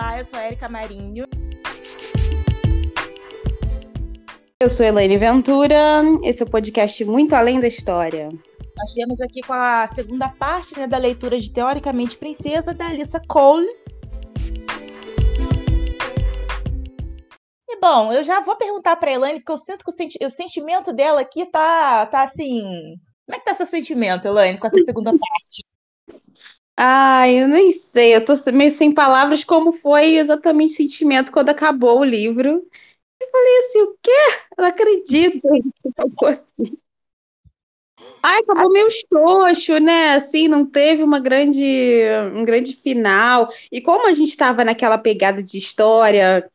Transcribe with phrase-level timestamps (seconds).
[0.00, 1.24] Olá, eu sou a Erika Marinho.
[4.62, 8.28] Eu sou Elaine Ventura, esse é o podcast Muito Além da História.
[8.28, 13.20] Nós viemos aqui com a segunda parte né, da leitura de Teoricamente Princesa, da Alissa
[13.26, 13.66] Cole.
[17.68, 20.24] E bom, eu já vou perguntar para a Elaine, porque eu sinto que o, senti
[20.24, 22.62] o, sentimento dela aqui tá, tá assim.
[23.26, 25.67] Como é que tá seu sentimento, Elaine, com essa segunda parte?
[26.80, 31.48] Ai, eu nem sei, eu tô meio sem palavras como foi exatamente o sentimento quando
[31.48, 32.64] acabou o livro.
[33.20, 34.10] Eu falei assim, o quê?
[34.58, 35.40] Eu não acredito
[35.82, 36.78] que acabou assim.
[38.22, 40.14] Ai, acabou meio xoxo, né?
[40.14, 41.62] Assim, não teve uma grande,
[42.34, 43.48] um grande final.
[43.72, 46.48] E como a gente estava naquela pegada de história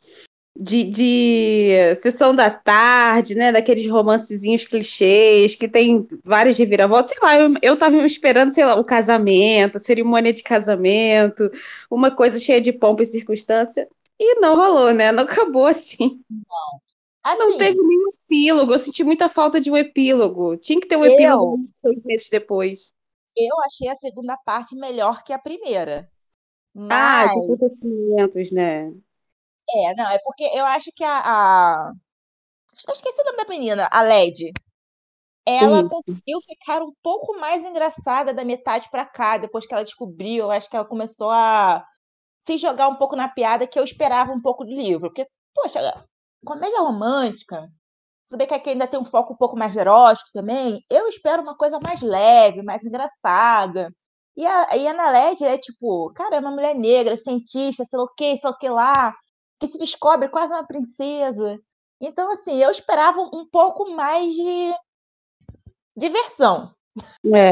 [0.56, 3.52] de, de sessão da tarde, né?
[3.52, 7.12] Daqueles romancezinhos clichês que tem várias reviravoltas.
[7.12, 11.50] Sei lá, eu, eu tava esperando, sei lá, o casamento, a cerimônia de casamento,
[11.90, 13.88] uma coisa cheia de pompa e circunstância.
[14.20, 15.12] E não rolou, né?
[15.12, 16.24] Não acabou assim.
[16.30, 16.82] Não.
[17.24, 18.74] Assim, não teve nenhum epílogo.
[18.74, 20.58] Eu senti muita falta de um epílogo.
[20.58, 22.94] Tinha que ter um eu, epílogo seis meses depois.
[23.36, 26.12] Eu achei a segunda parte melhor que a primeira.
[26.90, 27.36] Ah, Mas...
[28.20, 28.94] Ah, né?
[29.70, 31.22] É, não, é porque eu acho que a.
[31.24, 31.92] a...
[32.74, 34.52] Esqueci o nome da menina, a LED.
[35.46, 35.90] Ela Sim.
[35.90, 40.46] conseguiu ficar um pouco mais engraçada da metade para cá, depois que ela descobriu.
[40.46, 41.86] Eu acho que ela começou a
[42.40, 45.10] se jogar um pouco na piada que eu esperava um pouco do livro.
[45.10, 45.80] Porque, poxa,
[46.46, 47.68] comédia romântica,
[48.30, 51.56] tudo que aqui ainda tem um foco um pouco mais erótico também, eu espero uma
[51.58, 53.90] coisa mais leve, mais engraçada.
[54.36, 58.00] E a, e a Ana LED é tipo, cara, é uma mulher negra, cientista, sei
[58.00, 59.14] lá o que, sei lá o que lá
[59.64, 61.58] que se descobre quase uma princesa.
[62.02, 64.74] Então, assim, eu esperava um pouco mais de
[65.96, 66.74] diversão.
[67.34, 67.52] É.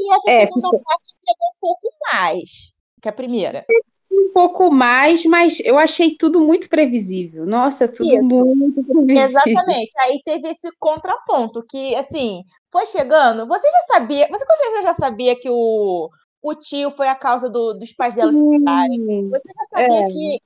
[0.00, 0.82] E essa é, segunda fica...
[0.82, 3.64] parte entregou um pouco mais que a primeira.
[4.10, 7.46] Um pouco mais, mas eu achei tudo muito previsível.
[7.46, 8.44] Nossa, tudo Isso.
[8.44, 9.22] muito previsível.
[9.22, 9.92] Exatamente.
[10.00, 13.46] Aí teve esse contraponto que, assim, foi chegando.
[13.46, 16.10] Você já sabia, você com certeza já sabia que o,
[16.42, 18.38] o tio foi a causa do, dos pais dela se.
[18.38, 20.08] Você já sabia é.
[20.08, 20.42] que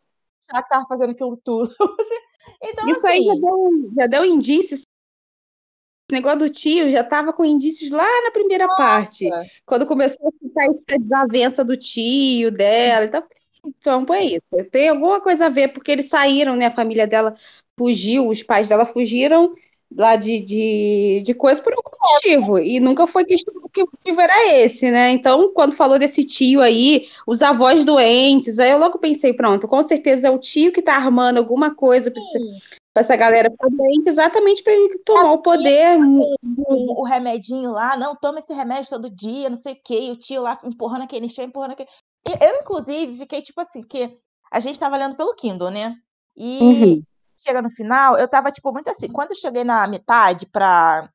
[0.48, 1.74] ela que tava fazendo aquilo tudo.
[2.62, 4.82] então, Isso assim, aí já deu, já deu indícios.
[6.10, 8.76] O negócio do tio já estava com indícios lá na primeira nossa.
[8.76, 9.28] parte.
[9.64, 13.24] Quando começou a ficar essa desavença do tio, dela e tal.
[13.64, 14.70] Então, é isso.
[14.70, 16.66] Tem alguma coisa a ver, porque eles saíram, né?
[16.66, 17.34] A família dela
[17.76, 19.52] fugiu, os pais dela fugiram
[19.96, 22.58] lá de, de, de coisa por algum motivo.
[22.58, 23.34] E nunca foi que
[23.82, 25.10] o motivo era esse, né?
[25.10, 29.82] Então, quando falou desse tio aí, os avós doentes, aí eu logo pensei, pronto, com
[29.82, 32.22] certeza é o tio que tá armando alguma coisa pra,
[32.92, 35.98] pra essa galera ficar doente, exatamente para ele tomar é o poder.
[35.98, 40.10] O, o, remedinho lá, não, toma esse remédio todo dia, não sei o quê, e
[40.10, 41.88] o tio lá empurrando aquele chão, empurrando aquele.
[42.40, 44.18] Eu, inclusive, fiquei tipo assim, que
[44.50, 45.94] a gente tava lendo pelo Kindle, né?
[46.36, 46.58] E.
[46.60, 47.02] Uhum
[47.36, 49.08] chega no final, eu tava, tipo, muito assim.
[49.08, 51.10] Quando eu cheguei na metade pra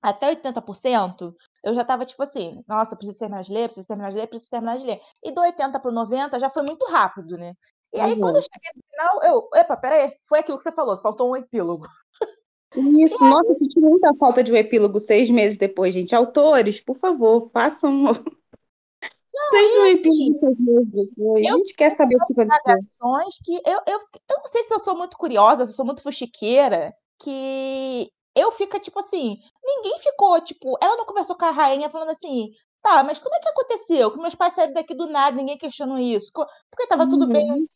[0.00, 4.16] até 80%, eu já tava, tipo assim, nossa, preciso terminar de ler, preciso terminar de
[4.16, 5.00] ler, preciso terminar de ler.
[5.24, 7.52] E do 80 pro 90 já foi muito rápido, né?
[7.92, 8.20] E aí, uhum.
[8.20, 11.36] quando eu cheguei no final, eu, epa, peraí, foi aquilo que você falou, faltou um
[11.36, 11.86] epílogo.
[12.76, 16.14] Isso, nossa, eu senti muita falta de um epílogo seis meses depois, gente.
[16.14, 18.04] Autores, por favor, façam
[19.50, 23.08] Seja um epílogo A gente quer saber o que aconteceu.
[23.44, 26.02] que eu, eu, eu não sei se eu sou muito curiosa, se eu sou muito
[26.02, 31.90] fuxiqueira, que eu fico tipo assim, ninguém ficou, tipo, ela não conversou com a rainha
[31.90, 32.50] falando assim,
[32.82, 34.10] tá, mas como é que aconteceu?
[34.10, 36.32] Que meus pais saíram daqui do nada, ninguém questionou isso.
[36.32, 37.10] Porque tava uhum.
[37.10, 37.66] tudo bem, uhum.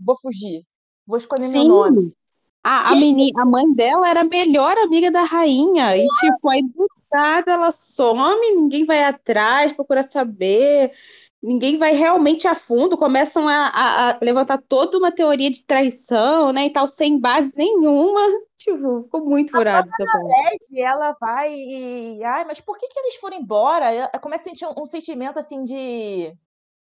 [0.00, 0.64] vou fugir,
[1.06, 1.68] vou escolher Sim.
[1.68, 2.12] meu nome.
[2.62, 5.94] A, a, menina, a mãe dela era a melhor amiga da rainha.
[5.98, 10.92] E, tipo, aí do nada ela some, ninguém vai atrás, procura saber,
[11.40, 16.52] ninguém vai realmente a fundo, começam a, a, a levantar toda uma teoria de traição,
[16.52, 16.66] né?
[16.66, 18.20] E tal, sem base nenhuma.
[18.56, 19.90] Tipo, ficou muito furado.
[19.90, 22.24] A LED, ela vai e.
[22.24, 23.94] Ai, mas por que, que eles foram embora?
[23.94, 26.34] Eu começo a sentir um, um sentimento assim de.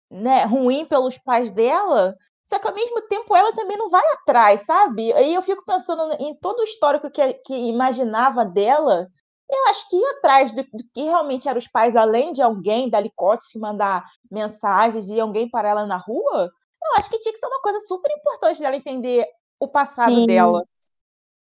[0.09, 4.65] Né, ruim pelos pais dela, só que ao mesmo tempo ela também não vai atrás,
[4.65, 5.13] sabe?
[5.15, 9.09] Aí eu fico pensando em todo o histórico que, que imaginava dela.
[9.51, 12.89] Eu acho que ir atrás do, do, que realmente eram os pais, além de alguém
[12.89, 13.03] da
[13.43, 16.51] se mandar mensagens e alguém para ela na rua,
[16.83, 19.27] eu acho que tinha que ser uma coisa super importante dela entender
[19.61, 20.27] o passado Sim.
[20.27, 20.65] dela.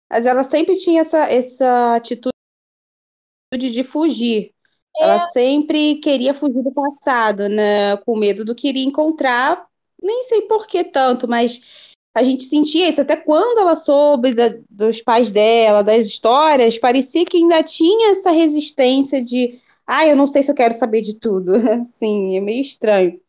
[0.10, 2.34] Mas ela sempre tinha essa, essa atitude
[3.54, 4.54] de fugir.
[4.98, 5.04] É.
[5.04, 7.96] Ela sempre queria fugir do passado, né?
[7.98, 9.66] Com medo do que iria encontrar
[10.02, 11.62] nem sei por que tanto, mas
[12.14, 13.02] a gente sentia isso.
[13.02, 18.32] Até quando ela soube da, dos pais dela, das histórias, parecia que ainda tinha essa
[18.32, 21.54] resistência de, ah, eu não sei se eu quero saber de tudo.
[21.96, 23.20] Sim, é meio estranho.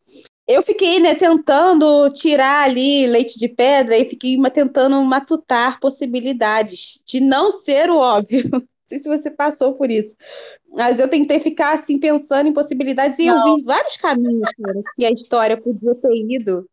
[0.47, 7.21] eu fiquei, né, tentando tirar ali leite de pedra e fiquei tentando matutar possibilidades de
[7.21, 8.49] não ser o óbvio.
[8.83, 10.13] Não sei se você passou por isso.
[10.69, 13.47] Mas eu tentei ficar assim pensando em possibilidades e não.
[13.47, 16.67] eu vi vários caminhos cara, que a história podia ter ido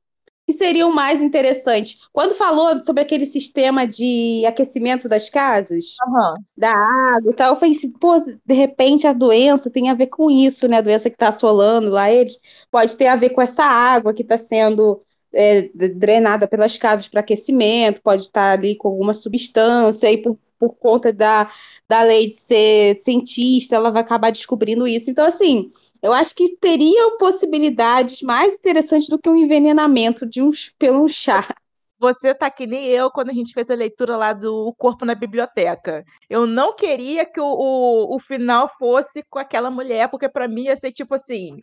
[0.50, 1.98] que seriam mais interessantes.
[2.12, 6.42] Quando falou sobre aquele sistema de aquecimento das casas, uhum.
[6.56, 10.08] da água e tal, eu falei assim, pô, de repente a doença tem a ver
[10.08, 10.78] com isso, né?
[10.78, 12.38] A doença que está assolando lá eles
[12.70, 15.00] pode ter a ver com essa água que está sendo
[15.32, 20.74] é, drenada pelas casas para aquecimento, pode estar ali com alguma substância, e por, por
[20.74, 21.50] conta da,
[21.88, 25.10] da lei de ser cientista, ela vai acabar descobrindo isso.
[25.10, 25.70] Então, assim,
[26.02, 31.54] eu acho que teriam possibilidades mais interessantes do que um envenenamento de um, pelo chá.
[31.98, 35.14] Você tá que nem eu quando a gente fez a leitura lá do Corpo na
[35.14, 36.02] Biblioteca.
[36.30, 40.62] Eu não queria que o, o, o final fosse com aquela mulher, porque para mim
[40.62, 41.62] ia ser tipo assim.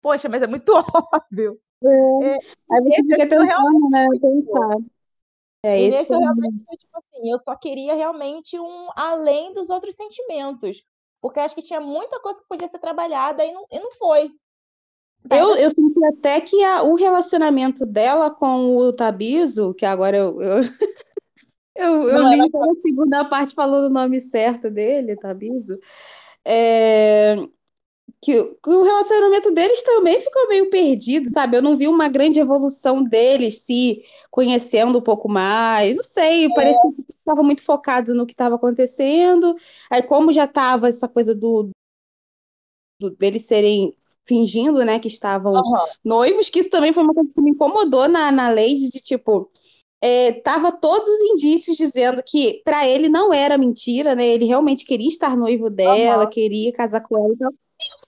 [0.00, 0.70] Poxa, mas é muito
[1.12, 1.58] óbvio.
[1.84, 2.34] É.
[2.34, 2.38] É,
[2.70, 4.06] Aí você fica tentando, né?
[4.20, 4.76] Pensar.
[5.64, 9.96] É, e nesse eu realmente tipo assim, eu só queria realmente um além dos outros
[9.96, 10.84] sentimentos.
[11.20, 14.30] Porque acho que tinha muita coisa que podia ser trabalhada e não, e não foi.
[15.30, 20.40] Eu, eu senti até que a, o relacionamento dela com o Tabiso, que agora eu,
[20.40, 20.62] eu,
[21.74, 25.78] eu, eu li a segunda parte falando o nome certo dele, Tabiso,
[26.44, 27.36] é,
[28.20, 31.56] que, que, o relacionamento deles também ficou meio perdido, sabe?
[31.56, 36.54] Eu não vi uma grande evolução deles se conhecendo um pouco mais, não sei, é.
[36.54, 39.56] parecia que estava muito focado no que estava acontecendo.
[39.90, 41.70] Aí, como já estava essa coisa do,
[43.00, 43.94] do deles serem
[44.26, 45.86] fingindo, né, que estavam uhum.
[46.04, 49.50] noivos, que isso também foi uma coisa que me incomodou na, na lei de, tipo,
[50.00, 54.26] é, tava todos os indícios dizendo que para ele não era mentira, né?
[54.26, 56.30] Ele realmente queria estar noivo dela, uhum.
[56.30, 57.32] queria casar com ela.
[57.32, 57.52] Então,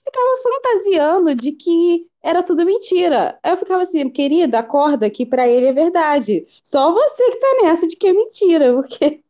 [0.03, 3.39] ficava fantasiando de que era tudo mentira.
[3.43, 6.45] Eu ficava assim, querida, acorda que para ele é verdade.
[6.63, 9.23] Só você que tá nessa de que é mentira, porque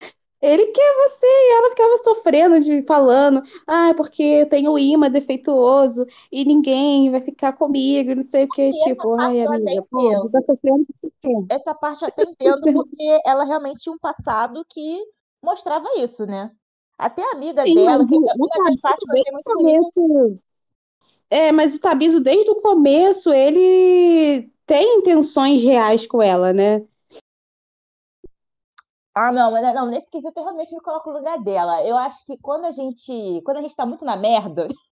[0.40, 6.06] ele quer você e ela ficava sofrendo de falando, ah, porque tem o imã defeituoso
[6.30, 10.86] e ninguém vai ficar comigo, não sei o que, tipo, ai, amiga, pô, tá sofrendo
[11.50, 15.04] Essa parte eu até entendo porque ela realmente tinha um passado que
[15.42, 16.50] mostrava isso, né?
[16.98, 20.40] Até a amiga Sim, dela, que uma das partes que eu muito começo,
[21.30, 26.82] É, mas o Tabiso, desde o começo, ele tem intenções reais com ela, né?
[29.14, 31.84] Ah, não, mas não, nesse quesito eu realmente me coloco no lugar dela.
[31.84, 34.68] Eu acho que quando a gente, quando a gente tá muito na merda,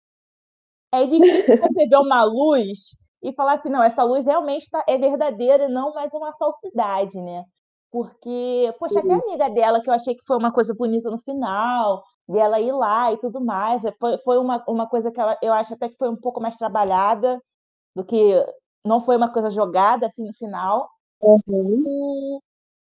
[0.93, 1.45] é difícil
[1.75, 5.93] ver uma luz e falar assim, não, essa luz realmente tá, é verdadeira e não
[5.93, 7.45] mais uma falsidade, né?
[7.93, 11.19] Porque, poxa, até a amiga dela, que eu achei que foi uma coisa bonita no
[11.19, 15.53] final, dela ir lá e tudo mais, foi, foi uma, uma coisa que ela, eu
[15.53, 17.39] acho até que foi um pouco mais trabalhada
[17.95, 18.35] do que
[18.83, 20.89] não foi uma coisa jogada assim no final.
[21.21, 21.83] Uhum.
[21.87, 22.41] E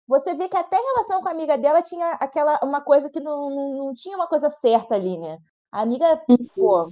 [0.05, 3.21] você vê que até a relação com a amiga dela tinha aquela uma coisa que
[3.21, 5.37] não, não, não tinha uma coisa certa ali, né?
[5.71, 6.37] A amiga, uhum.
[6.53, 6.91] pô,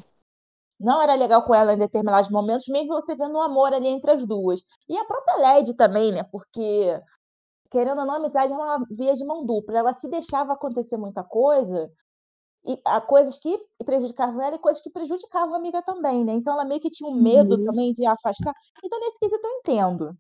[0.80, 3.88] não era legal com ela em determinados momentos, mesmo você vendo o um amor ali
[3.88, 4.62] entre as duas.
[4.88, 6.24] E a própria Led também, né?
[6.32, 7.00] Porque,
[7.76, 9.78] querendo ou não, a amizade é uma via de mão dupla.
[9.78, 11.92] Ela se deixava acontecer muita coisa,
[12.66, 16.34] e a coisas que prejudicavam ela e coisas que prejudicavam a amiga também, né?
[16.34, 17.66] Então ela meio que tinha um medo uhum.
[17.66, 18.54] também de afastar.
[18.82, 20.18] Então, nesse quesito, eu entendo.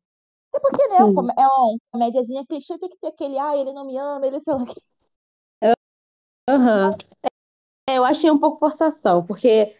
[0.53, 1.03] Até porque, né, Sim.
[1.37, 4.53] é uma comédiazinha clichê, tem que ter aquele, ah, ele não me ama, ele sei
[4.53, 4.65] lá.
[6.49, 6.89] Aham.
[6.89, 6.97] Uhum.
[7.87, 9.75] É, eu achei um pouco forçação, porque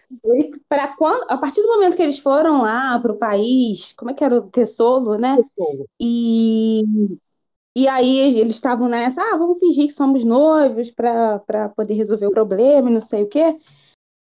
[0.70, 4.14] para quando, a partir do momento que eles foram lá para o país, como é
[4.14, 5.38] que era o Tessolo, né?
[5.38, 5.90] Tessolo.
[6.00, 6.84] E,
[7.76, 12.32] e aí eles estavam nessa, ah, vamos fingir que somos noivos para poder resolver o
[12.32, 13.58] problema e não sei o quê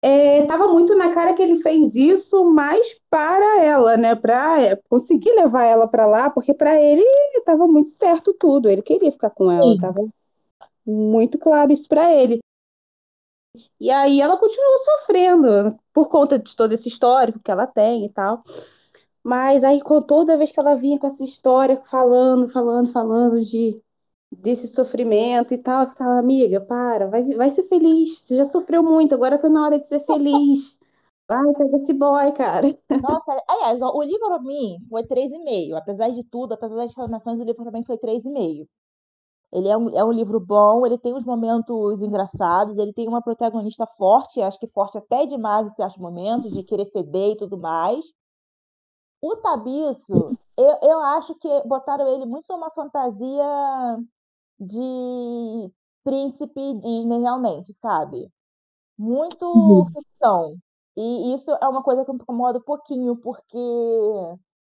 [0.05, 4.15] estava é, muito na cara que ele fez isso mais para ela, né?
[4.15, 7.03] Para é, conseguir levar ela para lá, porque para ele
[7.37, 8.69] estava muito certo tudo.
[8.69, 10.07] Ele queria ficar com ela, estava
[10.87, 12.41] muito claro isso para ele.
[13.81, 18.09] E aí ela continuou sofrendo por conta de todo esse histórico que ela tem e
[18.11, 18.43] tal.
[19.25, 23.81] Mas aí toda vez que ela vinha com essa história, falando, falando, falando de
[24.33, 25.85] desse sofrimento e tal.
[25.85, 28.21] Eu ficava, amiga, para, vai, vai ser feliz.
[28.21, 30.79] Você já sofreu muito, agora tá na hora de ser feliz.
[31.29, 32.77] Vai, pega esse boy, cara.
[33.01, 35.77] Nossa, aliás, o livro pra mim foi 3,5.
[35.77, 38.69] Apesar de tudo, apesar das reclamações, o livro pra mim foi 3,5.
[39.53, 43.23] Ele é um, é um livro bom, ele tem uns momentos engraçados, ele tem uma
[43.23, 47.57] protagonista forte, acho que forte até demais em certos momentos, de querer ceder e tudo
[47.59, 48.05] mais.
[49.25, 53.43] O Tabiço, eu, eu acho que botaram ele muito numa fantasia
[54.61, 55.73] de
[56.05, 58.31] príncipe Disney realmente, sabe?
[58.99, 59.87] Muito uhum.
[59.87, 60.57] ficção.
[60.95, 63.57] E isso é uma coisa que me incomoda um pouquinho, porque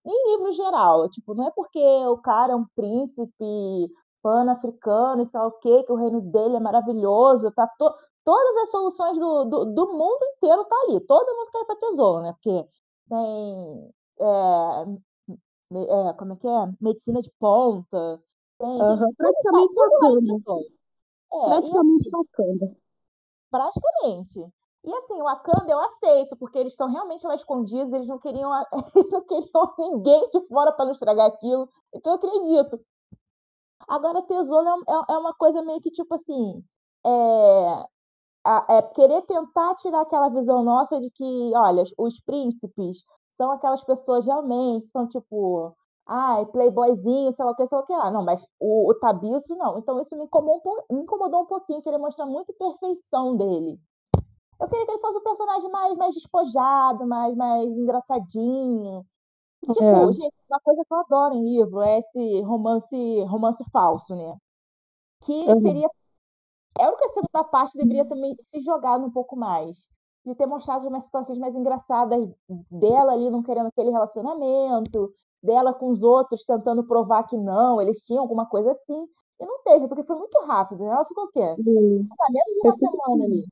[0.06, 3.92] em livro geral, tipo, não é porque o cara é um príncipe
[4.22, 7.92] pan-africano e sei lá o quê, que o reino dele é maravilhoso, tá to
[8.22, 11.00] todas as soluções do, do, do, mundo inteiro tá ali.
[11.00, 12.32] Todo mundo quer ir pra tesouro, né?
[12.34, 12.68] Porque
[13.08, 13.92] tem.
[14.20, 16.72] É, é, como é que é?
[16.80, 18.22] Medicina de ponta.
[18.58, 20.60] Tem, uhum, praticamente tudo,
[21.32, 22.76] é, praticamente assim,
[23.50, 24.52] Praticamente.
[24.84, 28.50] E assim, o Wakanda eu aceito, porque eles estão realmente lá escondidos, eles não queriam,
[28.94, 31.68] eles não queriam ninguém de fora para não estragar aquilo.
[31.92, 32.80] Então eu acredito.
[33.88, 36.62] Agora, tesouro é, é, é uma coisa meio que tipo assim.
[37.06, 43.02] É, é querer tentar tirar aquela visão nossa de que, olha, os príncipes
[43.36, 45.74] são aquelas pessoas realmente, são tipo,
[46.06, 48.10] ai, playboyzinho, sei lá o que, sei lá o que lá.
[48.10, 49.78] Não, mas o, o Tabiço não.
[49.78, 53.78] Então isso me incomodou, me incomodou um pouquinho, querer mostrar muito perfeição dele.
[54.60, 59.04] Eu queria que ele fosse um personagem mais, mais despojado, mais, mais engraçadinho.
[59.60, 60.12] Tipo, é.
[60.12, 64.36] gente, uma coisa que eu adoro em livro é esse romance, romance falso, né?
[65.22, 65.60] Que uhum.
[65.60, 65.88] seria.
[66.78, 69.76] É o que a segunda parte deveria também se jogar um pouco mais.
[70.24, 72.28] De ter mostrado umas situações mais engraçadas
[72.70, 75.12] dela ali não querendo aquele relacionamento,
[75.42, 79.06] dela com os outros tentando provar que não, eles tinham alguma coisa assim.
[79.38, 80.84] E não teve, porque foi muito rápido.
[80.84, 80.90] Né?
[80.90, 81.54] Ela ficou o quê?
[81.58, 82.08] Uhum.
[82.30, 83.44] Menos de uma semana ali.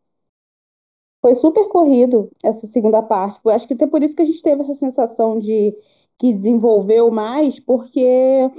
[1.20, 3.38] Foi super corrido essa segunda parte.
[3.44, 5.76] Eu acho que até por isso que a gente teve essa sensação de
[6.18, 8.50] que desenvolveu mais, porque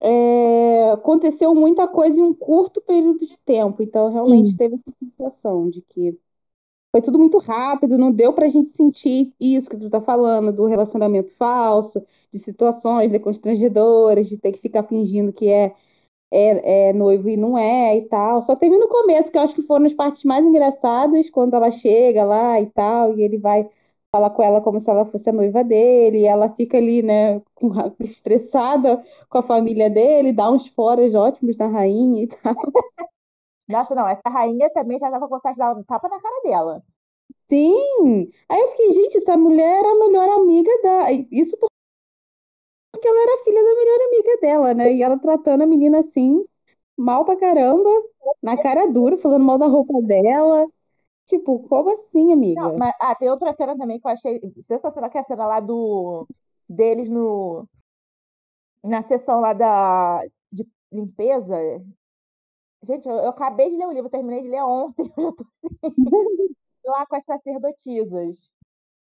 [0.00, 3.82] é, aconteceu muita coisa em um curto período de tempo.
[3.82, 4.56] Então, realmente Sim.
[4.56, 6.18] teve essa sensação de que
[6.92, 10.52] foi tudo muito rápido, não deu para a gente sentir isso que tu está falando,
[10.52, 12.02] do relacionamento falso,
[12.32, 15.74] de situações de constrangedoras, de ter que ficar fingindo que é
[16.30, 18.42] é, é, noivo e não é e tal.
[18.42, 21.70] Só teve no começo, que eu acho que foram as partes mais engraçadas, quando ela
[21.70, 23.68] chega lá e tal, e ele vai
[24.10, 27.40] falar com ela como se ela fosse a noiva dele, e ela fica ali, né,
[28.00, 32.54] estressada com a família dele, dá uns foras ótimos da rainha e tal.
[33.68, 36.42] Nossa, não, essa rainha também já tava com vontade de dar um tapa na cara
[36.42, 36.82] dela.
[37.48, 38.30] Sim!
[38.48, 41.12] Aí eu fiquei, gente, essa mulher era a melhor amiga da.
[41.30, 41.56] Isso
[42.92, 44.92] porque ela era filha da melhor amiga dela, né?
[44.92, 46.44] E ela tratando a menina assim,
[46.96, 47.90] mal pra caramba,
[48.42, 50.66] na cara dura, falando mal da roupa dela.
[51.26, 52.62] Tipo, como assim, amiga?
[52.62, 55.46] Não, mas, ah, tem outra cena também que eu achei sensacional, que é a cena
[55.46, 56.26] lá do
[56.68, 57.68] deles no
[58.82, 61.56] na sessão lá da de limpeza.
[62.86, 65.46] Gente, eu, eu acabei de ler o livro, terminei de ler ontem, eu já tô
[65.82, 66.54] assim,
[66.86, 68.50] lá com as sacerdotisas.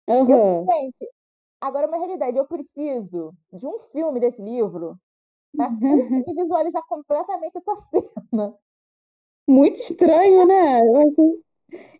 [0.08, 0.30] Uhum.
[0.30, 1.08] Eu, gente,
[1.62, 4.98] Agora, uma realidade, eu preciso de um filme desse livro
[5.56, 7.76] para conseguir visualizar completamente essa
[8.32, 8.54] cena.
[9.46, 10.80] Muito estranho, né?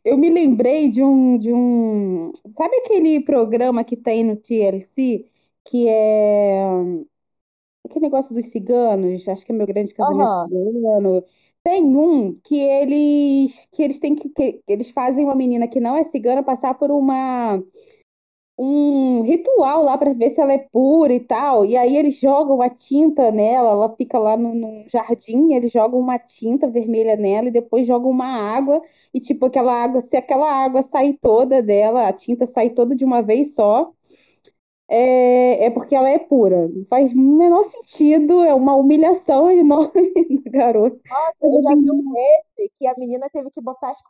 [0.05, 2.33] Eu me lembrei de um, de um.
[2.57, 5.31] Sabe aquele programa que tem no TLC,
[5.65, 6.65] que é
[7.85, 10.49] aquele negócio dos ciganos, acho que é meu grande casamento uhum.
[10.49, 11.25] cigano.
[11.65, 15.97] Tem um que eles que eles têm que, que eles fazem uma menina que não
[15.97, 17.63] é cigana passar por uma
[18.59, 21.65] um ritual lá para ver se ela é pura e tal.
[21.65, 25.99] E aí eles jogam a tinta nela, ela fica lá no, no jardim, eles jogam
[25.99, 28.83] uma tinta vermelha nela e depois jogam uma água.
[29.13, 33.05] E tipo, aquela água, se aquela água sair toda dela, a tinta sair toda de
[33.05, 33.93] uma vez só,
[34.95, 36.69] é, é porque ela é pura.
[36.69, 40.13] Não faz o menor sentido, é uma humilhação enorme
[40.45, 41.01] do garoto.
[41.09, 44.03] Nossa, eu já vi um esse que a menina teve que botar as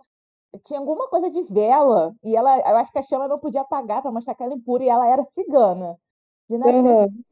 [0.64, 4.02] tinha alguma coisa de vela e ela, eu acho que a chama não podia apagar
[4.02, 5.98] para mostrar que ela é impura e ela era cigana.
[6.46, 7.22] De uhum.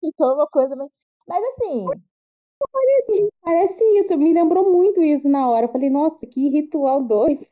[0.00, 0.88] Então é uma coisa mas,
[1.26, 1.84] mas assim,
[2.70, 5.66] parece, parece isso, me lembrou muito isso na hora.
[5.66, 7.44] Eu falei, nossa, que ritual doido.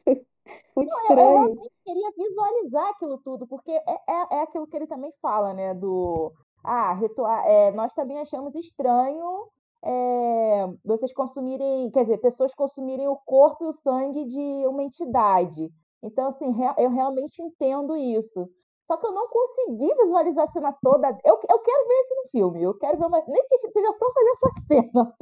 [0.76, 1.20] Muito não, estranho.
[1.20, 5.12] Eu, eu, realmente queria visualizar aquilo tudo, porque é, é, é aquilo que ele também
[5.20, 5.74] fala, né?
[5.74, 6.32] Do
[6.64, 9.48] ah, ritual, é, nós também achamos estranho
[9.82, 15.70] é, vocês consumirem, quer dizer, pessoas consumirem o corpo e o sangue de uma entidade.
[16.02, 16.46] Então, assim,
[16.78, 18.48] eu realmente entendo isso.
[18.86, 21.08] Só que eu não consegui visualizar a cena toda.
[21.24, 22.62] Eu, eu quero ver isso no filme.
[22.62, 23.22] Eu quero ver uma.
[23.26, 25.16] Nem que seja só fazer essa cena.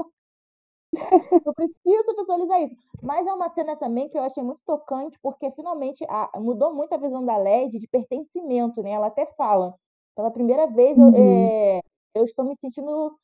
[1.47, 2.77] eu preciso visualizar isso.
[3.03, 6.93] Mas é uma cena também que eu achei muito tocante, porque finalmente a, mudou muito
[6.93, 8.91] a visão da LED de pertencimento, né?
[8.91, 9.75] Ela até fala.
[10.17, 11.15] Pela primeira vez, uhum.
[11.15, 11.81] eu, é,
[12.17, 13.17] eu estou me sentindo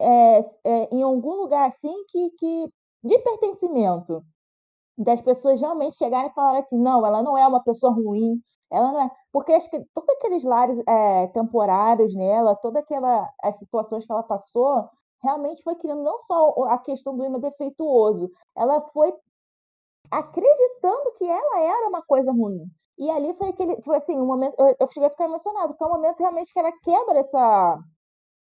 [0.00, 2.70] é, é, em algum lugar assim que, que
[3.04, 4.24] de pertencimento,
[4.96, 8.40] das pessoas realmente chegarem e falarem assim, não, ela não é uma pessoa ruim,
[8.70, 13.58] ela não é, porque acho que todos aqueles lares é, temporários nela, todas aquelas as
[13.58, 14.88] situações que ela passou,
[15.22, 19.12] realmente foi criando não só a questão do imã defeituoso, ela foi
[20.10, 22.70] acreditando que ela era uma coisa ruim.
[22.98, 25.82] E ali foi aquele, foi assim, um momento, eu, eu cheguei a ficar emocionada, porque
[25.82, 27.78] é um momento realmente que ela quebra essa.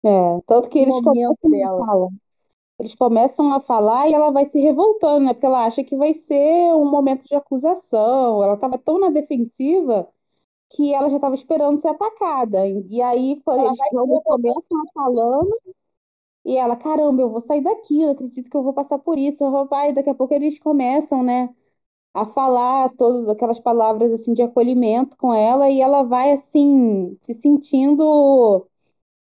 [0.05, 1.35] É, tanto que eles começam
[1.65, 2.09] a falar.
[2.79, 5.35] Eles começam a falar e ela vai se revoltando, né?
[5.35, 8.43] Porque ela acha que vai ser um momento de acusação.
[8.43, 10.09] Ela estava tão na defensiva
[10.71, 12.67] que ela já estava esperando ser atacada.
[12.69, 13.79] E aí, quando eles
[14.25, 15.59] começam a falando,
[16.49, 19.45] e ela, caramba, eu vou sair daqui, eu acredito que eu vou passar por isso.
[19.69, 21.55] Vai, daqui a pouco eles começam, né?
[22.15, 27.35] a falar todas aquelas palavras assim de acolhimento com ela e ela vai assim se
[27.35, 28.67] sentindo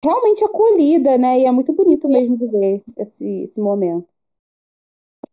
[0.03, 1.39] realmente acolhida, né?
[1.39, 4.07] E é muito bonito mesmo de ver esse, esse momento.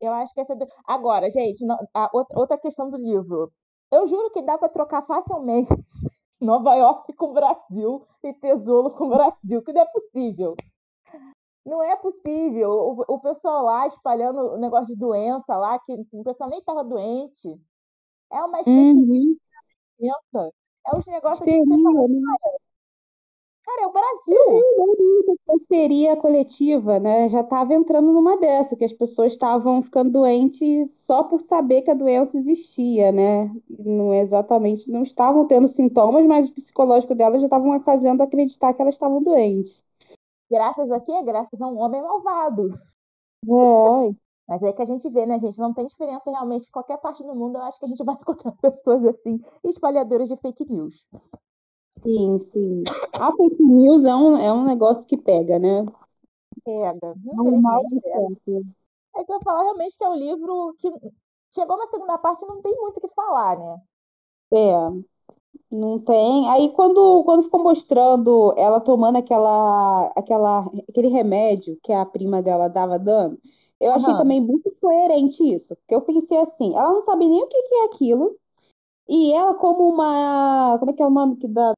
[0.01, 0.57] Eu acho que essa.
[0.87, 3.53] Agora, gente, a outra questão do livro.
[3.93, 5.71] Eu juro que dá para trocar facilmente
[6.41, 10.57] Nova York com o Brasil e Tesouro com o Brasil, que não é possível.
[11.65, 12.71] Não é possível.
[12.71, 16.85] O, o pessoal lá espalhando o negócio de doença lá, que o pessoal nem estava
[16.85, 17.61] doente.
[18.33, 19.03] É uma experiência.
[19.03, 19.37] Uhum.
[20.87, 22.21] É os negócios que você fala, né?
[22.25, 22.59] cara,
[23.65, 25.67] cara, é o Brasil.
[25.69, 27.29] Seria coletiva, né?
[27.29, 31.91] Já estava entrando numa dessa, que as pessoas estavam ficando doentes só por saber que
[31.91, 33.51] a doença existia, né?
[33.69, 38.83] Não exatamente, não estavam tendo sintomas, mas o psicológico delas já estavam fazendo acreditar que
[38.83, 39.83] elas estavam doentes.
[40.51, 41.23] Graças a quê?
[41.23, 42.75] Graças a um homem malvado.
[43.47, 44.15] É.
[44.49, 45.59] Mas é que a gente vê, né, gente?
[45.61, 47.57] Não tem diferença realmente em qualquer parte do mundo.
[47.57, 51.07] Eu acho que a gente vai encontrar pessoas assim, espalhadoras de fake news.
[52.03, 52.83] Sim, sim.
[53.13, 55.87] A fake news é um, é um negócio que pega, né?
[56.65, 57.15] Pega.
[57.25, 58.67] Infelizmente pega.
[59.17, 60.91] É que eu falo realmente que é um livro que
[61.53, 63.77] chegou na segunda parte e não tem muito o que falar, né?
[64.53, 65.10] É.
[65.71, 66.49] Não tem.
[66.51, 72.69] Aí quando, quando ficou mostrando ela tomando aquela, aquela, aquele remédio que a prima dela
[72.69, 73.41] dava dando,
[73.81, 75.75] eu achei também muito coerente isso.
[75.77, 78.37] Porque eu pensei assim, ela não sabe nem o que, que é aquilo.
[79.09, 80.77] E ela, como uma.
[80.79, 81.73] Como é que é o nome que dá?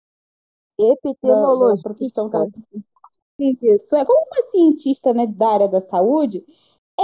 [0.78, 1.88] Epidemiologista.
[1.88, 2.30] Da, profissão
[3.38, 6.44] Isso, é como uma cientista né, da área da saúde,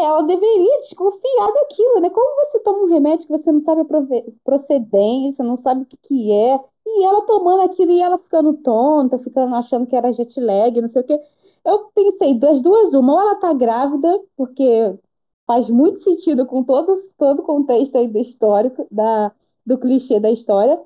[0.05, 2.11] ela deveria desconfiar daquilo, né?
[2.11, 5.97] Como você toma um remédio que você não sabe a procedência, não sabe o que,
[5.97, 10.41] que é, e ela tomando aquilo e ela ficando tonta, ficando achando que era jet
[10.41, 11.21] lag, não sei o quê.
[11.65, 14.99] Eu pensei, das duas, uma, ou ela tá grávida, porque
[15.47, 19.33] faz muito sentido com todo, todo o contexto aí do histórico, da,
[19.67, 20.81] do clichê da história,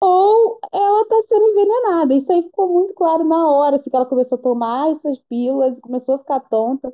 [0.00, 2.14] ou ela tá sendo envenenada.
[2.14, 5.78] Isso aí ficou muito claro na hora, assim, que ela começou a tomar essas pílulas
[5.78, 6.92] e começou a ficar tonta.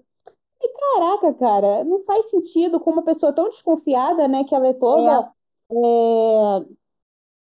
[0.66, 4.72] E caraca, cara, não faz sentido com uma pessoa tão desconfiada, né, que ela é
[4.72, 5.32] toda
[5.70, 5.76] é.
[5.76, 6.66] É,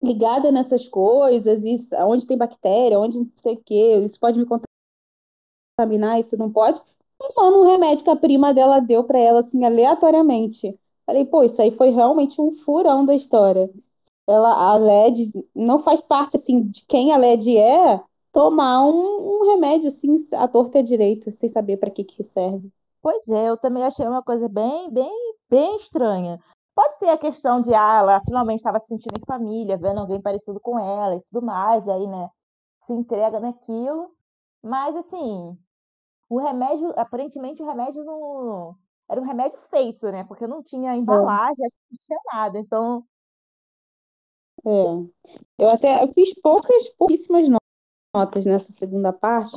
[0.03, 4.45] ligada nessas coisas, isso, onde tem bactéria, onde não sei o quê, isso pode me
[5.75, 6.79] contaminar, isso não pode.
[7.17, 10.79] Tomando um remédio que a prima dela deu para ela, assim, aleatoriamente.
[11.05, 13.69] Falei, pô, isso aí foi realmente um furão da história.
[14.27, 17.99] Ela, a LED não faz parte, assim, de quem a LED é,
[18.31, 22.23] tomar um, um remédio, assim, à torta e à direita, sem saber para que que
[22.23, 22.71] serve.
[23.01, 26.39] Pois é, eu também achei uma coisa bem, bem, bem estranha.
[26.75, 30.21] Pode ser a questão de, ah, ela finalmente estava se sentindo em família, vendo alguém
[30.21, 32.29] parecido com ela e tudo mais, aí, né,
[32.85, 34.11] se entrega naquilo.
[34.61, 35.57] Mas, assim,
[36.29, 38.75] o remédio, aparentemente o remédio não.
[39.09, 40.23] Era um remédio feito, né?
[40.25, 40.95] Porque não tinha é.
[40.95, 42.59] embalagem, acho que não tinha nada.
[42.59, 43.05] Então.
[44.65, 45.63] É.
[45.63, 47.47] Eu até eu fiz poucas, pouquíssimas
[48.13, 49.55] notas nessa segunda parte,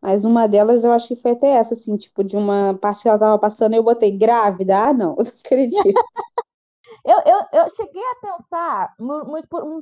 [0.00, 3.08] mas uma delas eu acho que foi até essa, assim, tipo, de uma parte que
[3.08, 4.88] ela tava passando, eu botei grávida.
[4.88, 5.82] Ah, não, eu não acredito.
[7.04, 8.94] eu, eu, eu cheguei a pensar,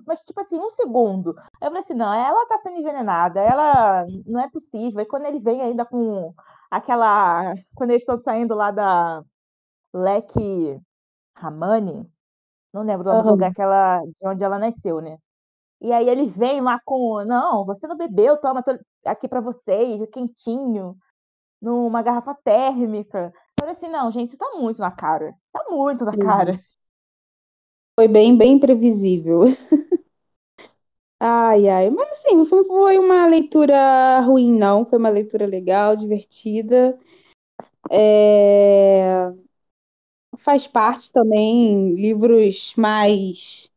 [0.07, 1.31] mas tipo assim, um segundo.
[1.61, 5.01] Eu falei assim, não, ela tá sendo envenenada, ela não é possível.
[5.01, 6.35] E quando ele vem ainda com
[6.71, 7.55] aquela.
[7.75, 9.23] Quando eles estão saindo lá da
[9.95, 10.81] Leque
[11.37, 12.11] Ramani,
[12.73, 13.23] não lembro uhum.
[13.23, 15.19] do lugar que ela, de onde ela nasceu, né?
[15.81, 18.63] E aí ele vem lá com, não, você não bebeu, toma
[19.05, 20.97] aqui para vocês, quentinho,
[21.61, 23.33] numa garrafa térmica.
[23.35, 25.35] Eu falei assim, não, gente, isso tá muito na cara.
[25.53, 26.59] Tá muito na cara.
[27.99, 29.45] Foi bem, bem previsível.
[31.21, 34.85] Ai, ai, mas assim, não foi uma leitura ruim, não.
[34.87, 36.97] Foi uma leitura legal, divertida.
[37.91, 39.33] É...
[40.39, 43.68] Faz parte também livros mais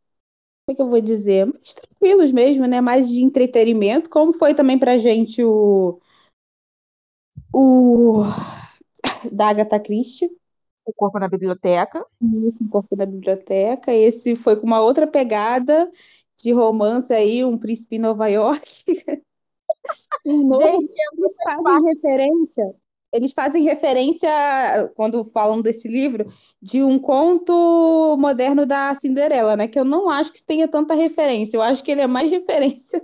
[0.66, 1.46] como é que eu vou dizer?
[1.46, 2.82] Mais tranquilos mesmo, né?
[2.82, 6.00] Mais de entretenimento, como foi também pra gente o.
[7.54, 8.24] O.
[9.32, 10.30] Da Agatha Christie.
[10.84, 12.04] O Corpo na Biblioteca.
[12.20, 13.94] o Corpo na Biblioteca.
[13.94, 15.92] Esse foi com uma outra pegada
[16.38, 18.84] de romance aí, um príncipe em Nova York.
[20.26, 20.92] gente,
[21.48, 22.76] é faz referência
[23.12, 24.30] eles fazem referência,
[24.96, 29.68] quando falam desse livro, de um conto moderno da Cinderela, né?
[29.68, 31.58] Que eu não acho que tenha tanta referência.
[31.58, 33.04] Eu acho que ele é mais referência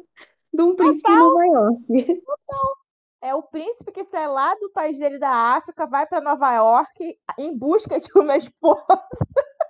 [0.54, 2.22] de um príncipe em Nova York.
[2.26, 2.78] Total.
[3.22, 7.20] É o príncipe que sai lá do país dele da África, vai para Nova York
[7.38, 8.86] em busca de uma esposa.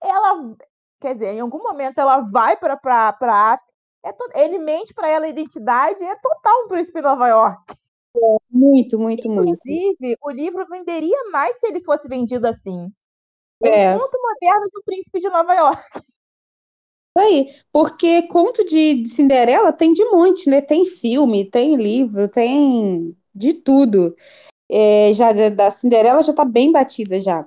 [0.00, 0.54] ela,
[1.00, 3.72] quer dizer, em algum momento ela vai para a África.
[4.04, 4.24] É to...
[4.34, 7.74] Ele mente para ela a identidade, é total um príncipe Nova York.
[8.14, 9.68] É, muito, muito, Inclusive, muito.
[9.68, 12.92] Inclusive, o livro venderia mais se ele fosse vendido assim.
[13.62, 13.94] É.
[13.94, 15.82] Um conto moderno do príncipe de Nova York.
[17.16, 20.60] aí, porque conto de, de Cinderela tem de monte, né?
[20.60, 24.14] Tem filme, tem livro, tem de tudo.
[24.70, 27.46] É, já da Cinderela já tá bem batida já.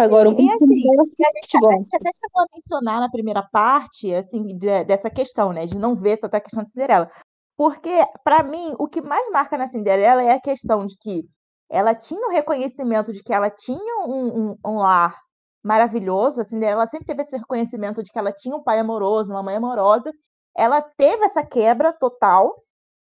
[0.00, 4.14] Agora, um e, assim, a gente, a gente até chegou a mencionar na primeira parte,
[4.14, 7.10] assim, de, dessa questão, né, de não ver tanta questão de Cinderela.
[7.58, 7.90] Porque,
[8.22, 11.24] para mim, o que mais marca na Cinderela é a questão de que
[11.68, 15.16] ela tinha o reconhecimento de que ela tinha um, um, um lar
[15.60, 16.40] maravilhoso.
[16.40, 19.56] A Cinderela sempre teve esse reconhecimento de que ela tinha um pai amoroso, uma mãe
[19.56, 20.12] amorosa.
[20.56, 22.54] Ela teve essa quebra total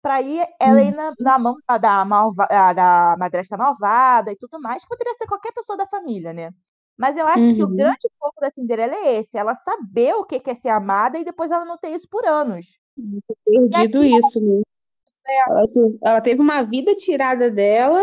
[0.02, 4.84] para ir ela ir na, na mão da, malva, da madrasta malvada e tudo mais.
[4.84, 6.50] Poderia ser qualquer pessoa da família, né?
[6.98, 7.54] Mas eu acho uhum.
[7.54, 7.76] que o uhum.
[7.76, 11.50] grande foco da Cinderela é esse, ela saber o que é ser amada e depois
[11.50, 12.81] ela não ter isso por anos.
[13.44, 14.62] Perdido aqui, isso, né?
[15.28, 15.50] É.
[15.50, 15.68] Ela,
[16.02, 18.00] ela teve uma vida tirada dela,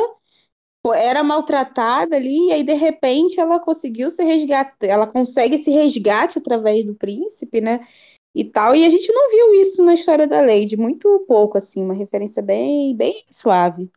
[0.95, 6.39] era maltratada ali, e aí de repente ela conseguiu se resgatar, ela consegue esse resgate
[6.39, 7.85] através do príncipe, né?
[8.33, 11.83] E tal, e a gente não viu isso na história da Lady, muito pouco, assim,
[11.83, 13.91] uma referência bem, bem suave.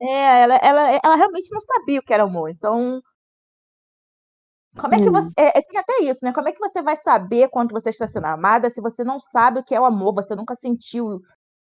[0.00, 3.02] É, ela, ela, ela realmente não sabia o que era amor, então
[4.78, 5.30] como é que você.
[5.36, 6.32] É, é, tem até isso, né?
[6.32, 9.60] Como é que você vai saber quando você está sendo amada se você não sabe
[9.60, 10.14] o que é o amor?
[10.14, 11.20] Você nunca sentiu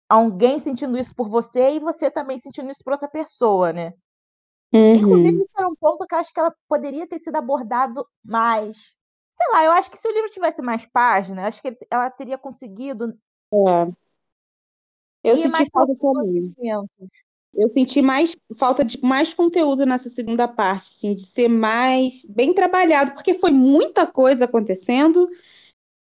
[0.08, 3.94] alguém sentindo isso por você e você também sentindo isso por outra pessoa, né?
[4.74, 4.96] Uhum.
[4.96, 8.96] Inclusive, isso era um ponto que eu acho que ela poderia ter sido abordado mais.
[9.34, 12.38] Sei lá, eu acho que se o livro tivesse mais páginas, acho que ela teria
[12.38, 13.18] conseguido.
[13.54, 15.32] É.
[15.32, 16.42] Eu senti falta também.
[17.56, 22.54] Eu senti mais falta de mais conteúdo nessa segunda parte, assim, de ser mais bem
[22.54, 25.30] trabalhado, porque foi muita coisa acontecendo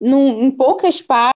[0.00, 1.34] num, em poucas páginas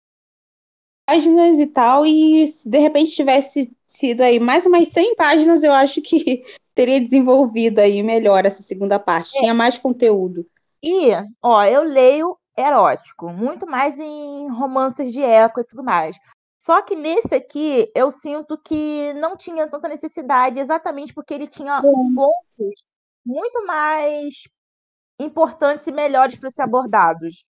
[1.59, 6.01] e tal, e se de repente tivesse sido aí mais umas 100 páginas, eu acho
[6.01, 9.41] que teria desenvolvido aí melhor essa segunda parte, é.
[9.41, 10.47] tinha mais conteúdo.
[10.83, 11.11] E,
[11.43, 16.17] ó, eu leio erótico, muito mais em romances de época e tudo mais.
[16.65, 21.83] Só que nesse aqui eu sinto que não tinha tanta necessidade, exatamente porque ele tinha
[21.83, 22.83] pontos
[23.23, 24.45] muito mais
[25.21, 27.45] importantes e melhores para ser abordados.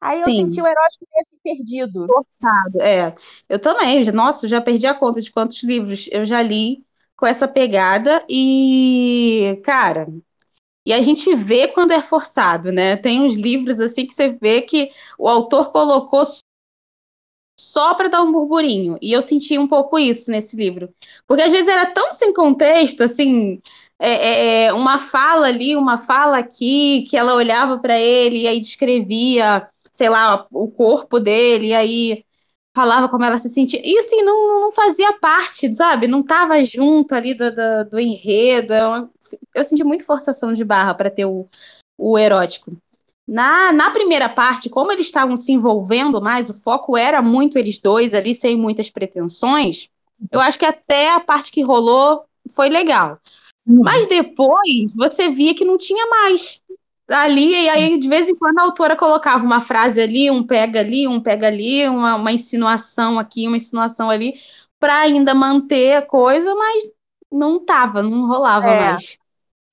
[0.00, 0.36] Aí eu Sim.
[0.36, 2.06] senti o erótico meio assim perdido.
[2.06, 3.14] Forçado, é.
[3.50, 4.10] Eu também.
[4.12, 6.82] Nossa, eu já perdi a conta de quantos livros eu já li
[7.16, 10.08] com essa pegada e, cara,
[10.86, 12.96] e a gente vê quando é forçado, né?
[12.96, 16.24] Tem uns livros assim que você vê que o autor colocou
[17.68, 18.98] só para dar um burburinho.
[19.00, 20.88] E eu senti um pouco isso nesse livro.
[21.26, 23.60] Porque às vezes era tão sem contexto, assim,
[23.98, 28.48] é, é, é uma fala ali, uma fala aqui, que ela olhava para ele e
[28.48, 32.24] aí descrevia, sei lá, o corpo dele, e aí
[32.74, 33.80] falava como ela se sentia.
[33.84, 36.06] E assim, não, não fazia parte, sabe?
[36.06, 38.72] Não estava junto ali do, do, do enredo.
[38.72, 39.10] Eu,
[39.54, 41.48] eu senti muito forçação de barra para ter o,
[41.98, 42.76] o erótico.
[43.28, 47.78] Na, na primeira parte, como eles estavam se envolvendo mais, o foco era muito eles
[47.78, 49.90] dois ali, sem muitas pretensões,
[50.32, 53.18] eu acho que até a parte que rolou foi legal.
[53.66, 53.82] Uhum.
[53.84, 56.62] Mas depois você via que não tinha mais
[57.06, 60.80] ali, e aí de vez em quando a autora colocava uma frase ali, um pega
[60.80, 64.40] ali, um pega ali, uma, uma insinuação aqui, uma insinuação ali,
[64.80, 66.84] para ainda manter a coisa, mas
[67.30, 68.80] não tava, não rolava é.
[68.80, 69.18] mais.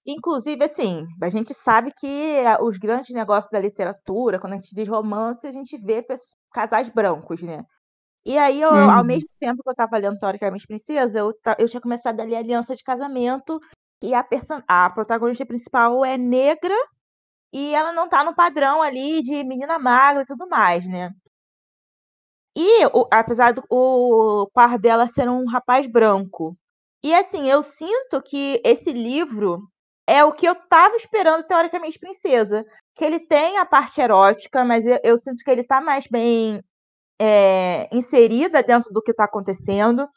[0.06, 4.88] Inclusive, assim, a gente sabe que os grandes negócios da literatura, quando a gente diz
[4.88, 7.64] romance, a gente vê pessoas, casais brancos, né?
[8.24, 9.04] E aí, eu, ao uhum.
[9.04, 12.76] mesmo tempo que eu estava lendo Teoricamente Princesa, eu, eu tinha começado a ler Aliança
[12.76, 13.60] de Casamento,
[14.02, 16.76] e a, person a protagonista principal é negra,
[17.54, 21.12] e ela não tá no padrão ali de menina magra e tudo mais, né?
[22.56, 26.58] E, o, apesar do o par dela ser um rapaz branco.
[27.04, 29.68] E assim, eu sinto que esse livro
[30.08, 32.66] é o que eu tava esperando, teoricamente, Princesa.
[32.96, 36.62] Que ele tem a parte erótica, mas eu, eu sinto que ele tá mais bem
[37.20, 40.08] é, inserida dentro do que tá acontecendo.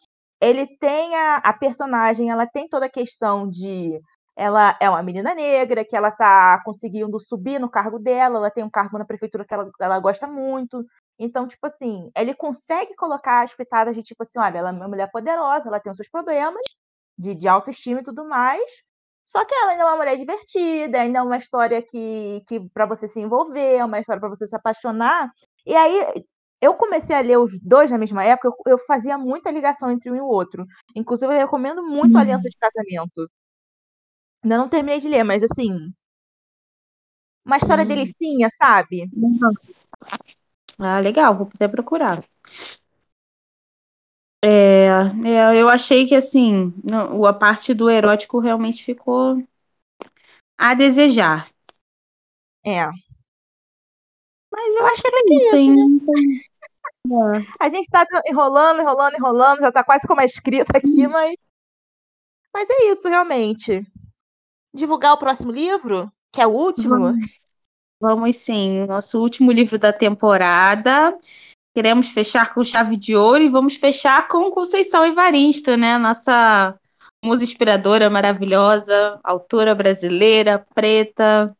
[0.40, 4.00] Ele tem a, a personagem, ela tem toda a questão de
[4.38, 8.62] ela é uma menina negra, que ela tá conseguindo subir no cargo dela, ela tem
[8.62, 10.86] um cargo na prefeitura que ela, ela gosta muito.
[11.18, 14.86] Então, tipo assim, ele consegue colocar as pitadas de tipo assim, olha, ela é uma
[14.86, 16.62] mulher poderosa, ela tem os seus problemas,
[17.18, 18.62] de, de autoestima e tudo mais.
[19.28, 22.86] Só que ela ainda é uma mulher divertida, ainda é uma história que, que para
[22.86, 25.30] você se envolver, é uma história para você se apaixonar.
[25.66, 26.24] E aí
[26.62, 30.10] eu comecei a ler os dois na mesma época, eu, eu fazia muita ligação entre
[30.10, 30.64] um e o outro.
[30.96, 32.20] Inclusive, eu recomendo muito uhum.
[32.20, 33.30] Aliança de Casamento.
[34.42, 35.92] Ainda não terminei de ler, mas assim.
[37.44, 37.88] Uma história uhum.
[37.88, 39.10] delicinha, sabe?
[39.14, 39.52] Uhum.
[40.78, 42.24] Ah, legal, vou poder procurar.
[44.42, 44.86] É,
[45.24, 46.72] é, eu achei que assim,
[47.26, 49.42] a parte do erótico realmente ficou
[50.56, 51.46] a desejar.
[52.64, 52.88] É.
[54.52, 55.82] Mas eu acho que é isso, tem, né?
[57.36, 57.46] é.
[57.60, 61.34] A gente tá enrolando, enrolando, enrolando, já tá quase como a escrita aqui, mas.
[62.52, 63.86] Mas é isso, realmente.
[64.74, 66.90] Divulgar o próximo livro, que é o último.
[66.90, 67.26] Vamos,
[68.00, 71.18] Vamos sim, nosso último livro da temporada.
[71.78, 75.96] Queremos fechar com chave de ouro e vamos fechar com Conceição Evaristo, né?
[75.96, 76.76] Nossa
[77.24, 81.56] musa inspiradora maravilhosa, autora brasileira, preta,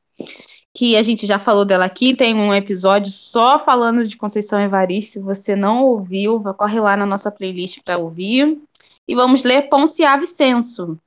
[0.75, 5.13] que a gente já falou dela aqui, tem um episódio só falando de Conceição Evaristo.
[5.13, 8.61] Se você não ouviu, corre lá na nossa playlist para ouvir.
[9.07, 10.99] E vamos ler Ponce Ave Senso,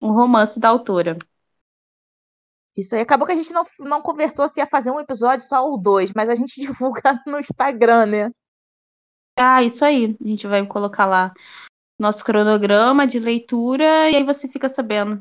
[0.00, 1.18] um romance da autora.
[2.74, 3.02] Isso aí.
[3.02, 6.10] Acabou que a gente não, não conversou se ia fazer um episódio só ou dois,
[6.14, 8.30] mas a gente divulga no Instagram, né?
[9.38, 10.16] Ah, isso aí.
[10.24, 11.32] A gente vai colocar lá
[11.98, 15.20] nosso cronograma de leitura e aí você fica sabendo.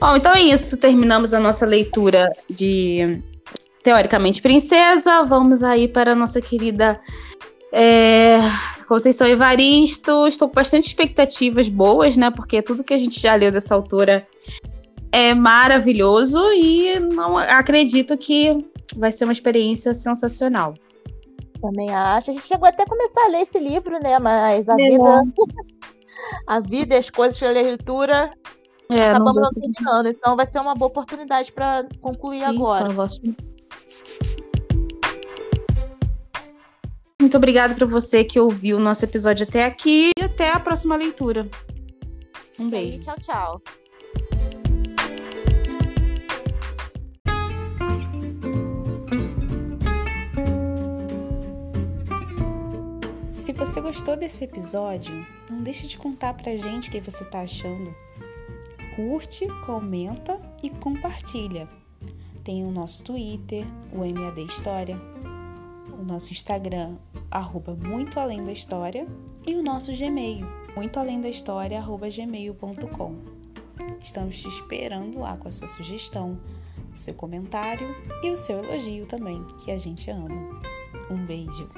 [0.00, 0.76] Bom, então é isso.
[0.76, 3.20] Terminamos a nossa leitura de
[3.82, 5.24] Teoricamente Princesa.
[5.24, 7.00] Vamos aí para a nossa querida
[7.72, 8.38] é,
[8.86, 10.28] Conceição Evaristo.
[10.28, 12.30] Estou com bastante expectativas boas, né?
[12.30, 14.26] Porque tudo que a gente já leu dessa autora
[15.10, 20.74] é maravilhoso e não acredito que vai ser uma experiência sensacional.
[21.60, 22.30] Também acho.
[22.30, 24.18] A gente chegou até a começar a ler esse livro, né?
[24.18, 24.90] Mas a é.
[24.90, 25.22] vida.
[26.46, 28.32] a vida e as coisas da leitura
[28.90, 30.06] é, acabamos não, não terminando.
[30.06, 32.92] Então vai ser uma boa oportunidade para concluir Sim, agora.
[32.92, 33.06] Então,
[37.20, 40.96] Muito obrigada para você que ouviu o nosso episódio até aqui e até a próxima
[40.96, 41.48] leitura.
[42.58, 42.98] Um beijo.
[42.98, 43.81] tchau, tchau.
[53.52, 57.42] Se você gostou desse episódio, não deixe de contar pra gente o que você tá
[57.42, 57.94] achando.
[58.96, 61.68] Curte, comenta e compartilha.
[62.42, 64.98] Tem o nosso Twitter, o MAD História,
[66.00, 66.94] o nosso Instagram,
[67.30, 69.06] arroba Muito Além da História,
[69.46, 73.16] e o nosso Gmail, muito além da história, arroba gmail.com.
[74.02, 76.38] Estamos te esperando lá com a sua sugestão,
[76.90, 80.30] o seu comentário e o seu elogio também, que a gente ama.
[81.10, 81.68] Um beijo!